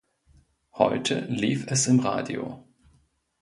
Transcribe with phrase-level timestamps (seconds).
[0.73, 2.65] Heute lief es im Radio.